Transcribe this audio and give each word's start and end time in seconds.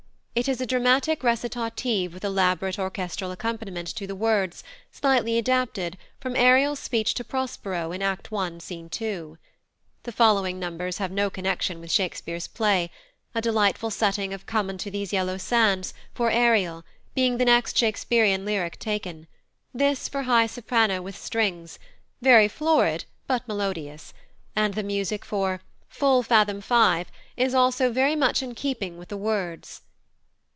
It 0.33 0.47
is 0.47 0.61
a 0.61 0.65
dramatic 0.65 1.23
recitative 1.25 2.13
with 2.13 2.23
elaborate 2.23 2.79
orchestral 2.79 3.31
accompaniment 3.31 3.89
to 3.89 4.07
the 4.07 4.15
words, 4.15 4.63
slightly 4.89 5.37
adapted, 5.37 5.97
from 6.21 6.37
Ariel's 6.37 6.79
speech 6.79 7.13
to 7.15 7.25
Prospero 7.25 7.91
in 7.91 8.01
Act 8.01 8.31
i., 8.31 8.57
Scene 8.59 8.87
2. 8.89 9.37
The 10.03 10.11
following 10.13 10.57
numbers 10.57 10.99
have 10.99 11.11
no 11.11 11.29
connection 11.29 11.81
with 11.81 11.91
Shakespeare's 11.91 12.47
play, 12.47 12.89
a 13.35 13.41
delightful 13.41 13.89
setting 13.91 14.33
of 14.33 14.45
"Come 14.45 14.69
unto 14.69 14.89
these 14.89 15.11
yellow 15.11 15.35
sands," 15.37 15.93
for 16.13 16.31
Ariel, 16.31 16.85
being 17.13 17.37
the 17.37 17.45
next 17.45 17.77
Shakespearian 17.77 18.45
lyric 18.45 18.79
taken 18.79 19.27
this 19.73 20.07
for 20.07 20.23
high 20.23 20.47
soprano 20.47 21.01
with 21.01 21.17
strings, 21.17 21.77
very 22.21 22.47
florid 22.47 23.03
but 23.27 23.45
melodious; 23.49 24.13
and 24.55 24.75
the 24.75 24.81
music 24.83 25.25
for 25.25 25.59
"Full 25.89 26.23
fathom 26.23 26.61
five" 26.61 27.11
is 27.35 27.53
also 27.53 27.91
very 27.91 28.15
much 28.15 28.41
in 28.41 28.55
keeping 28.55 28.97
with 28.97 29.09
the 29.09 29.17
words. 29.17 29.81